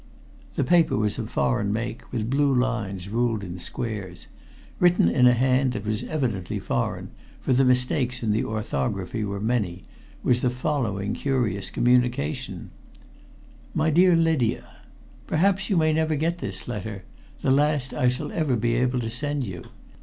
The 0.55 0.63
paper 0.63 0.97
was 0.97 1.19
of 1.19 1.29
foreign 1.29 1.71
make, 1.71 2.11
with 2.11 2.27
blue 2.27 2.51
lines 2.55 3.07
ruled 3.07 3.43
in 3.43 3.59
squares. 3.59 4.25
Written 4.79 5.07
in 5.07 5.27
a 5.27 5.33
hand 5.33 5.73
that 5.73 5.85
was 5.85 6.01
evidently 6.05 6.57
foreign, 6.57 7.11
for 7.39 7.53
the 7.53 7.63
mistakes 7.63 8.23
in 8.23 8.31
the 8.31 8.43
orthography 8.43 9.23
were 9.23 9.39
many, 9.39 9.83
was 10.23 10.41
the 10.41 10.49
following 10.49 11.13
curious 11.13 11.69
communication: 11.69 12.71
"My 13.75 13.91
Dear 13.91 14.15
Lydia: 14.15 14.67
"Perhaps 15.27 15.69
you 15.69 15.77
may 15.77 15.93
never 15.93 16.15
get 16.15 16.39
this 16.39 16.67
letter 16.67 17.03
the 17.43 17.51
last 17.51 17.93
I 17.93 18.07
shall 18.07 18.31
ever 18.31 18.55
be 18.55 18.73
able 18.73 19.01
to 19.01 19.09
send 19.11 19.45
you. 19.45 19.65